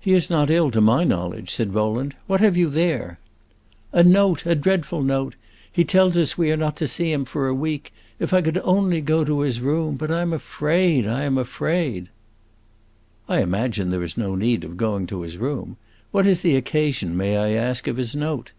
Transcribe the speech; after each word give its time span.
"He 0.00 0.12
is 0.12 0.28
not 0.28 0.50
ill, 0.50 0.72
to 0.72 0.80
my 0.80 1.04
knowledge," 1.04 1.48
said 1.48 1.72
Rowland. 1.72 2.16
"What 2.26 2.40
have 2.40 2.56
you 2.56 2.68
there?" 2.68 3.20
"A 3.92 4.02
note 4.02 4.44
a 4.44 4.56
dreadful 4.56 5.04
note. 5.04 5.36
He 5.70 5.84
tells 5.84 6.16
us 6.16 6.36
we 6.36 6.50
are 6.50 6.56
not 6.56 6.74
to 6.78 6.88
see 6.88 7.12
him 7.12 7.24
for 7.24 7.46
a 7.46 7.54
week. 7.54 7.92
If 8.18 8.34
I 8.34 8.42
could 8.42 8.58
only 8.64 9.00
go 9.00 9.24
to 9.24 9.38
his 9.42 9.60
room! 9.60 9.94
But 9.94 10.10
I 10.10 10.20
am 10.22 10.32
afraid, 10.32 11.06
I 11.06 11.22
am 11.22 11.38
afraid!" 11.38 12.08
"I 13.28 13.40
imagine 13.40 13.90
there 13.90 14.02
is 14.02 14.16
no 14.16 14.34
need 14.34 14.64
of 14.64 14.76
going 14.76 15.06
to 15.06 15.20
his 15.22 15.38
room. 15.38 15.76
What 16.10 16.26
is 16.26 16.40
the 16.40 16.56
occasion, 16.56 17.16
may 17.16 17.36
I 17.36 17.50
ask, 17.50 17.86
of 17.86 17.98
his 17.98 18.16
note?" 18.16 18.50